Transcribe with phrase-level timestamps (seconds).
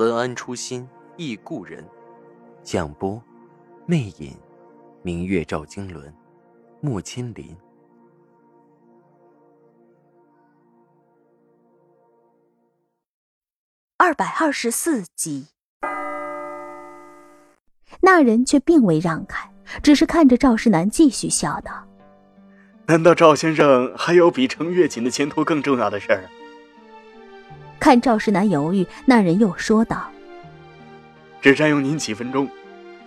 [0.00, 1.86] 文安初心忆故人，
[2.62, 3.22] 蒋波，
[3.84, 4.34] 魅影，
[5.02, 6.10] 明月照经纶，
[6.80, 7.54] 木千林。
[13.98, 15.48] 二百二十四集，
[18.00, 21.86] 那人却并未让开，只是看着赵世南继续笑道
[22.88, 26.24] ：“难道赵先生还有比程月锦的前途更重要的事儿？”
[27.80, 30.06] 看赵世南犹豫，那人又说道
[31.40, 32.46] ：“只占用您几分钟，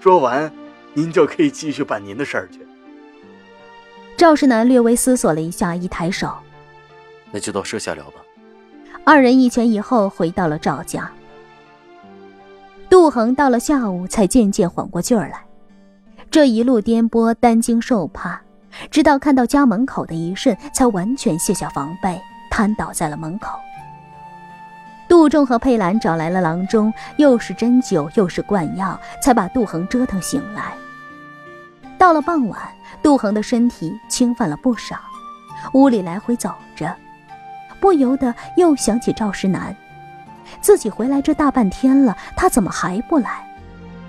[0.02, 0.52] 说完，
[0.94, 2.60] 您就可以继续办您的事儿去。”
[4.18, 6.34] 赵世南略微思索了一下，一抬手
[7.32, 8.16] ：“那就到舍下聊吧。”
[9.06, 11.10] 二人一前一后回到了赵家。
[12.90, 15.44] 杜恒到了下午才渐渐缓过劲儿来，
[16.32, 18.42] 这一路颠簸，担惊受怕，
[18.90, 23.50] 直到看到家门口的一瞬，才完全卸下防备，瘫倒在了门口。
[25.14, 30.74] 杜仲和佩兰找来了郎中，又是针灸又是灌药，才把杜恒折腾醒来。
[32.00, 32.60] 到了傍晚，
[33.04, 34.96] 杜恒的身体轻泛了不少，
[35.76, 36.92] 屋里来回走着，
[37.80, 39.76] 不由得又想起赵石南。
[40.62, 43.48] 自己回来这大半天了，他怎么还不来？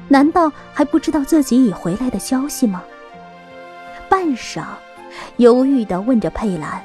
[0.08, 2.82] 难道还不知道自己已回来的消息吗？
[4.08, 4.62] 半晌，
[5.36, 6.82] 犹豫地问着佩兰：“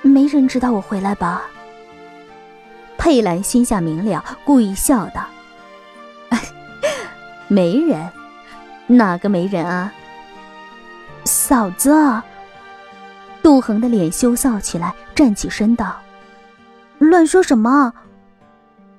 [0.00, 1.42] 没人知道我回来吧？”
[3.08, 5.24] 佩兰心下明了，故意笑道
[7.48, 8.06] ：“没人，
[8.86, 9.90] 哪个没人啊？”
[11.24, 11.90] 嫂子，
[13.42, 15.96] 杜恒的脸羞臊起来，站起身道
[17.00, 17.94] ：“乱说什么？”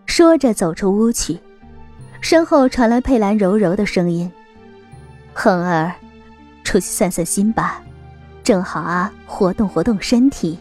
[0.08, 1.40] 说着走出屋去，
[2.20, 4.32] 身后传来佩兰柔柔的声音
[5.36, 5.94] ：“恒儿，
[6.64, 7.80] 出去散散心吧，
[8.44, 10.58] 正好啊，活动活动身体。”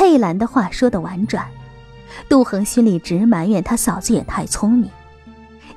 [0.00, 1.46] 佩兰的话说的婉转，
[2.26, 4.90] 杜恒心里直埋怨他嫂子也太聪明，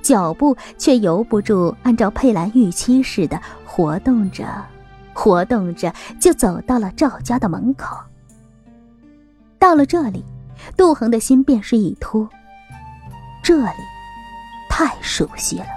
[0.02, 4.46] 脚步却由不住按照佩兰预期似的活动着，
[5.14, 7.98] 活动着就走到了赵家的门口。
[9.60, 10.24] 到了这里，
[10.78, 12.26] 杜恒的心便是一突，
[13.44, 13.84] 这里
[14.70, 15.68] 太熟悉了，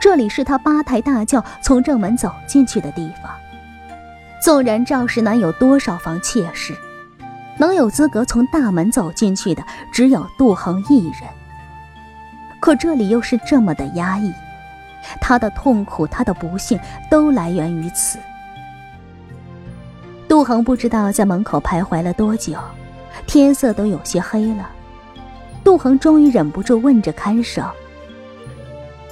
[0.00, 3.30] 这里是他八抬大轿从正门走进去的地方。
[4.42, 6.74] 纵然赵世南有多少房妾室。
[7.58, 11.22] 能有资格从大门走进去的只有杜恒一人，
[12.60, 14.32] 可这里又是这么的压抑，
[15.20, 16.78] 他的痛苦，他的不幸，
[17.10, 18.18] 都来源于此。
[20.28, 22.58] 杜恒不知道在门口徘徊了多久，
[23.26, 24.68] 天色都有些黑了。
[25.64, 27.62] 杜恒终于忍不住问着看守：“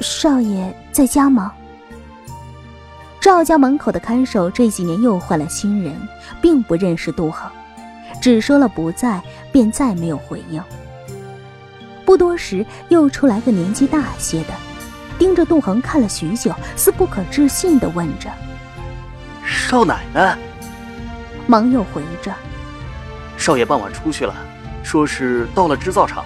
[0.00, 1.53] 少爷在家吗？”
[3.21, 5.97] 赵家门口的看守这几年又换了新人，
[6.43, 7.50] 并不认识杜恒。
[8.25, 10.59] 只说了不在，便再没有回应。
[12.07, 14.55] 不多时，又出来个年纪大些的，
[15.19, 18.31] 盯着杜恒看了许久，似不可置信的问着
[19.45, 20.39] ：“少奶奶？”
[21.47, 22.35] 忙又回着
[23.37, 24.35] ：“少爷傍晚出去了，
[24.83, 26.25] 说是到了织造厂。”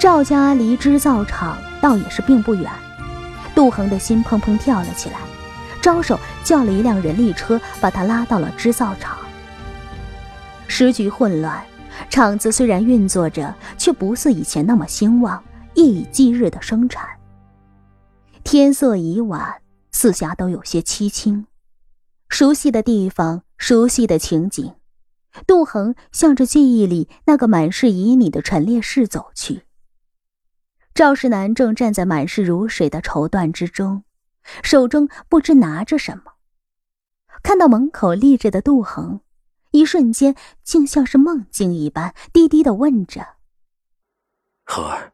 [0.00, 2.72] 赵家离织造厂倒也是并不远，
[3.54, 5.18] 杜恒的心砰砰跳了起来，
[5.82, 9.18] 招手叫了一辆人力车，把他拉到了织造厂。
[10.74, 11.62] 时局混乱，
[12.08, 15.44] 厂子虽然运作着，却不似以前那么兴旺，
[15.74, 17.06] 一以继日的生产。
[18.42, 19.60] 天色已晚，
[19.90, 21.46] 四下都有些凄清。
[22.30, 24.72] 熟悉的地方，熟悉的情景，
[25.46, 29.64] 杜恒向着记忆里那个满是旖旎的陈列室走去。
[30.94, 34.04] 赵世南正站在满是如水的绸缎之中，
[34.62, 36.32] 手中不知拿着什么，
[37.42, 39.20] 看到门口立着的杜恒。
[39.72, 43.36] 一瞬间，竟像是梦境一般，低低的问着
[44.64, 45.12] ：“恒儿，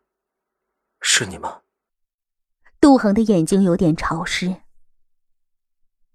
[1.00, 1.62] 是你吗？”
[2.80, 4.62] 杜恒的眼睛有点潮湿。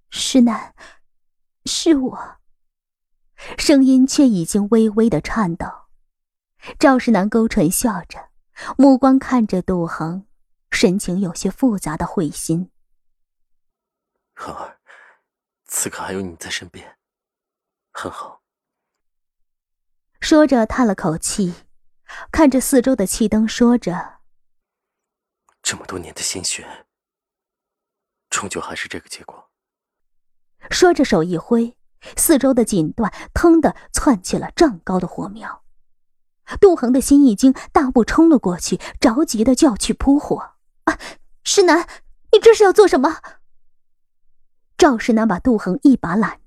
[0.09, 0.75] 石南，
[1.65, 2.37] 是我。
[3.57, 5.65] 声音却已经微微的颤抖。
[6.79, 8.29] 赵世南勾唇笑着，
[8.77, 10.25] 目光看着杜恒，
[10.69, 12.69] 神情有些复杂的会心。
[14.33, 14.79] 恒儿，
[15.65, 16.97] 此刻还有你在身边。
[17.93, 18.41] 很好。
[20.19, 21.53] 说着，叹了口气，
[22.31, 24.19] 看着四周的气灯，说着
[25.61, 26.85] ：“这么多年的心血，
[28.29, 29.51] 终究还是这个结果。”
[30.71, 31.77] 说着，手一挥，
[32.17, 35.63] 四周的锦缎腾的窜起了丈高的火苗。
[36.59, 40.55] 杜恒的心一惊，大步冲了过去，着急的就要去扑火。
[40.85, 40.99] 啊，
[41.43, 41.87] 世南，
[42.31, 43.21] 你这是要做什么？
[44.77, 46.42] 赵世南把杜恒一把揽住，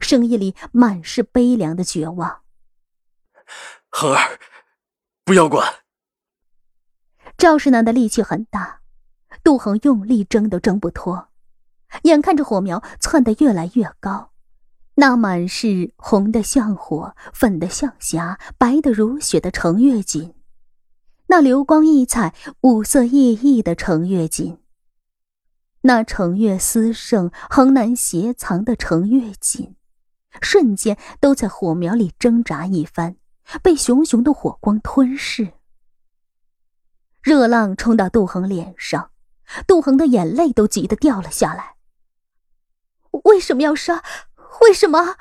[0.00, 2.42] 声音里满是悲凉的绝望。
[3.88, 4.38] 恒儿，
[5.24, 5.66] 不要管。
[7.36, 8.80] 赵世南的力气很大，
[9.42, 11.28] 杜恒用力挣都挣不脱，
[12.02, 14.32] 眼看着火苗窜得越来越高。
[14.96, 20.34] 那满是红的像火、粉的像霞、白的如雪的程月锦，
[21.28, 24.58] 那流光溢彩、五色熠熠的程月锦，
[25.82, 29.74] 那程月思胜、横难斜藏的程月锦，
[30.40, 33.16] 瞬间都在火苗里挣扎一番，
[33.62, 35.52] 被熊熊的火光吞噬。
[37.22, 39.10] 热浪冲到杜恒脸上，
[39.66, 41.74] 杜恒的眼泪都急得掉了下来。
[43.24, 44.02] 为什么要杀？
[44.62, 45.16] 为什么？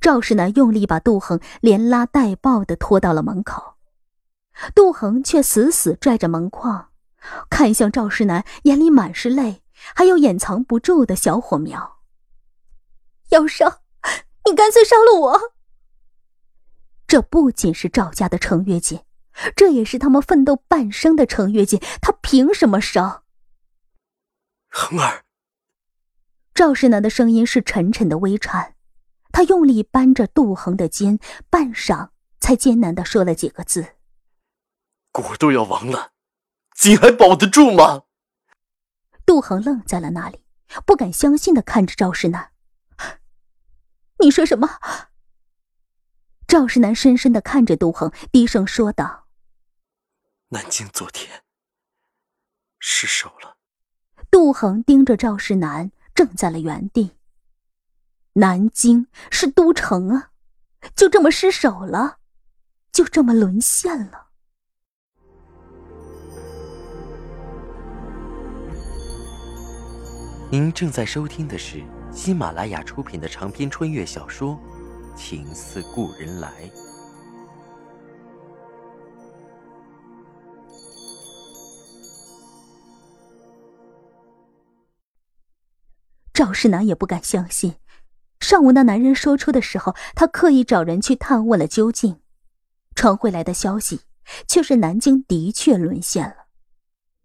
[0.00, 3.74] 赵世南用力把杜恒连拉带抱的拖到了门口，
[4.74, 6.88] 杜恒却死死拽着门框，
[7.50, 9.62] 看向赵世南，眼里满是泪，
[9.94, 11.97] 还有掩藏不住的小火苗。
[13.30, 13.82] 要烧，
[14.44, 15.54] 你干脆烧了我。
[17.06, 19.00] 这不仅是赵家的程月锦，
[19.56, 23.24] 这也是他们奋斗半生的程月锦，他凭什么烧？
[24.68, 25.24] 恒儿。
[26.54, 28.74] 赵世南的声音是沉沉的微颤，
[29.32, 32.10] 他用力扳着杜恒的肩，半晌
[32.40, 33.94] 才艰难的说了几个字
[35.12, 36.10] ：“国都要亡了，
[36.74, 38.02] 锦还保得住吗？”
[39.24, 40.42] 杜恒愣在了那里，
[40.84, 42.50] 不敢相信的看着赵世南
[44.20, 44.68] ：“你说什么？”
[46.46, 49.26] 赵世南深深的看着杜恒，低声说道
[50.50, 51.42] ：“南京昨天
[52.78, 53.56] 失守了。”
[54.30, 55.90] 杜恒盯着赵世南。
[56.18, 57.12] 怔在了原地。
[58.32, 60.32] 南京是都城啊，
[60.96, 62.18] 就这么失守了，
[62.90, 64.26] 就这么沦陷了。
[70.50, 71.84] 您正在收听的是
[72.18, 74.58] 喜马拉雅出品的长篇穿越小说
[75.16, 76.50] 《情似故人来》。
[86.34, 87.76] 赵世南也不敢相信，
[88.40, 92.20] 上午那男人说出的时候，他刻意找人去探问了究竟，
[92.96, 94.00] 传回来的消息
[94.48, 96.46] 却是南京的确沦陷了，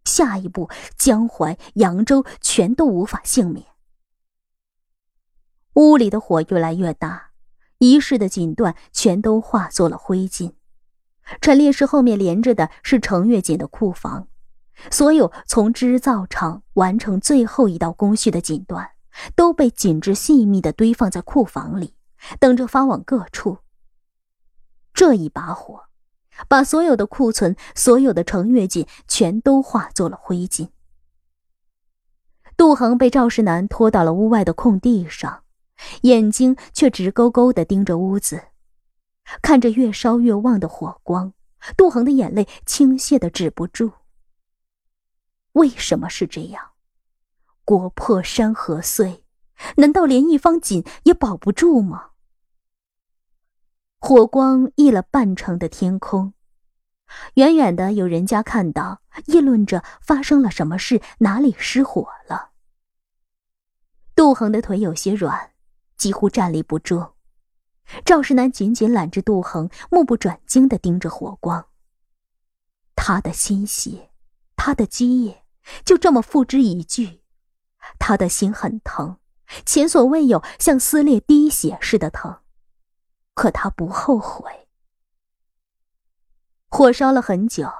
[0.05, 3.72] 下一步江淮、扬州全都无法幸免。
[5.73, 7.31] 屋里的火越来越大，
[7.79, 10.53] 一室的锦缎全都化作了灰烬。
[11.41, 14.27] 陈列室后面连着的是程月锦的库房，
[14.91, 18.89] 所有从织造厂完成最后一道工序的锦缎。
[19.35, 21.93] 都被紧致细密的堆放在库房里，
[22.39, 23.59] 等着发往各处。
[24.91, 25.83] 这一把火，
[26.47, 30.69] 把所有的库存、所有的程月锦全都化作了灰烬。
[32.57, 35.42] 杜恒被赵世南拖到了屋外的空地上，
[36.01, 38.45] 眼睛却直勾勾的盯着屋子，
[39.41, 41.33] 看着越烧越旺的火光，
[41.77, 43.91] 杜恒的眼泪倾泻的止不住。
[45.53, 46.71] 为什么是这样？
[47.63, 49.24] 国破山河碎，
[49.77, 52.09] 难道连一方锦也保不住吗？
[54.00, 56.33] 火光溢了半城的天空，
[57.36, 62.50] 远远的有人家看到，议论着发生了什么事，哪里失火了。
[64.13, 65.52] 杜恒的腿有些软，
[66.03, 67.13] 几乎站立不住。
[68.03, 71.67] 赵世南紧紧揽着杜恒，目不转睛的盯着火光。
[72.93, 74.12] 他的心血，
[74.57, 75.45] 他的基业，
[75.86, 77.22] 就这么付之一炬。
[78.00, 79.17] 他的心很疼，
[79.65, 82.41] 前所未有，像撕裂滴血似的疼。
[83.33, 84.67] 可他不后悔。
[86.67, 87.72] 火烧了很久，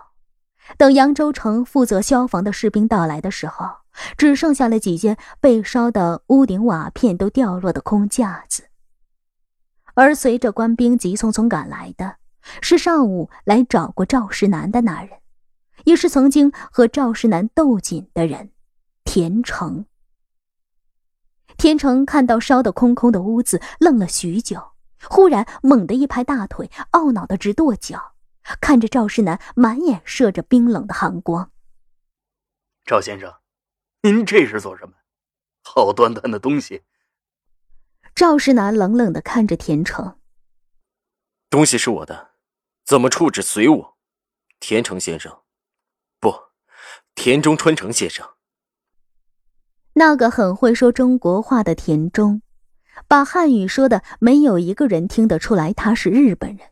[0.78, 3.83] 等扬州城负责消防的士兵到来的时候，
[4.18, 8.70] 只剩下了几间被烧的屋顶瓦片都掉落的空架子。
[9.96, 12.18] 而随着官兵急匆匆赶来的，
[12.62, 15.20] 是上午来找过赵世南的那人，
[15.86, 18.52] 也是曾经和赵世南斗紧的人，
[19.04, 19.86] 田成。
[21.56, 24.72] 田成看到烧得空空的屋子，愣了许久，
[25.08, 28.14] 忽然猛地一拍大腿，懊恼的直跺脚，
[28.60, 31.52] 看着赵世南，满眼射着冰冷的寒光。
[32.84, 33.32] 赵先生，
[34.06, 34.96] 您这是做什么？
[35.64, 36.84] 好端端的东西！
[38.14, 40.20] 赵世南冷冷的看着田成，
[41.50, 42.32] 东西是我的，
[42.84, 43.98] 怎么处置随我，
[44.60, 45.40] 田成先生，
[46.20, 46.34] 不，
[47.16, 48.28] 田中川成先生。
[49.94, 52.42] 那个很会说中国话的田中，
[53.08, 56.72] 把汉语说的没有一个人听得出来他是日本人。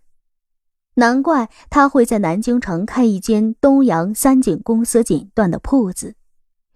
[0.95, 6.17] 难怪他会在南京城开一间东洋三井公司锦缎的铺子，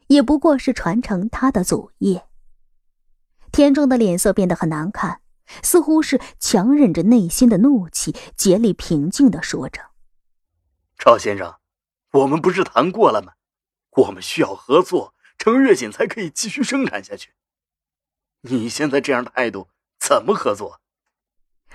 [0.07, 2.27] 也不过是传承他的祖业。
[3.51, 5.21] 田中的脸色变得很难看，
[5.63, 9.81] 似乎是强忍着内心的怒气，竭力平静的说着
[10.99, 11.55] ：“赵先生，
[12.11, 13.33] 我们不是谈过了吗？
[13.91, 17.31] 我们需要合作，程月锦才可以继续生产下去。
[18.41, 19.69] 你现在这样态度，
[19.99, 20.81] 怎么合作？”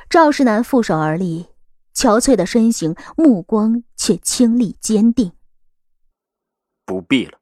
[0.08, 1.49] 赵世南负手而立。
[1.92, 5.32] 憔悴的身形，目光却清丽坚定。
[6.87, 7.39] 不必了。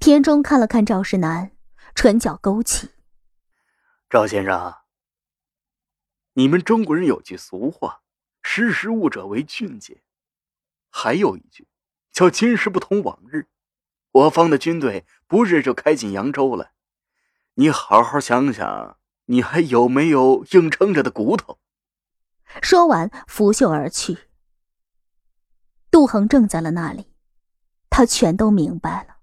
[0.00, 1.50] 田中看了看赵世南，
[1.92, 2.90] 唇角勾起。
[4.08, 4.76] 赵先生，
[6.34, 8.02] 你们中国人有句俗话
[8.40, 10.02] ，“识时务者为俊杰”，
[10.88, 11.66] 还有一句
[12.12, 13.48] 叫“今时不同往日”。
[14.12, 16.70] 我方的军队不日就开进扬州了，
[17.54, 21.58] 你好好想想，你还有没有硬撑着的骨头？
[22.62, 24.28] 说完，拂袖而去。
[25.90, 27.12] 杜恒正在了那里，
[27.90, 29.17] 他全都明白了。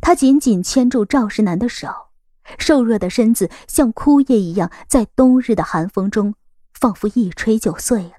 [0.00, 2.10] 他紧紧牵住赵石南的手，
[2.58, 6.34] 瘦弱的身子像枯叶一样，在冬日的寒风中，
[6.72, 8.12] 仿佛一吹就碎了。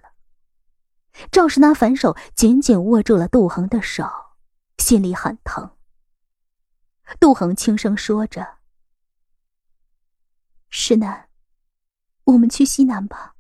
[1.32, 4.10] 赵石南反手紧紧握住了杜恒的手，
[4.78, 5.72] 心里很疼。
[7.20, 8.56] 杜恒轻声说着
[10.70, 11.28] ：“石南，
[12.24, 13.36] 我们去西南吧。”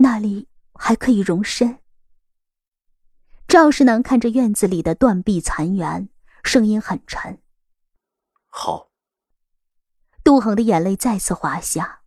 [0.00, 1.78] 那里还可以容身。
[3.48, 6.08] 赵世南看着院子里的断壁残垣，
[6.48, 7.42] 声音很沉。
[8.48, 8.88] 好。
[10.24, 12.00] 杜恒的眼泪再次滑下。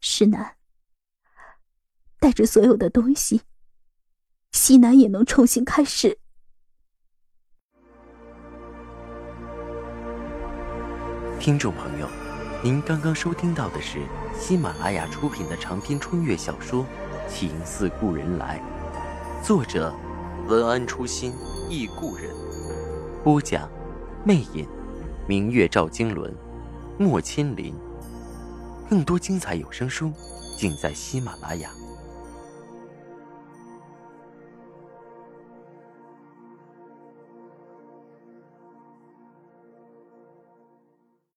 [0.00, 0.56] 石南，
[2.20, 3.42] 带着所有的东西，
[4.52, 6.20] 西南也能重新开始。
[11.40, 12.08] 听众朋友，
[12.62, 14.00] 您刚刚收听到的是。
[14.38, 16.84] 喜马拉雅出品的长篇穿越小说
[17.28, 18.60] 《情似故人来》，
[19.46, 19.94] 作者
[20.46, 21.32] 文安初心
[21.68, 22.34] 忆故人，
[23.22, 23.70] 播讲
[24.24, 24.66] 魅影，
[25.28, 26.34] 明月照经纶，
[26.98, 27.72] 莫千林。
[28.90, 30.10] 更多精彩有声书，
[30.58, 31.70] 尽在喜马拉雅。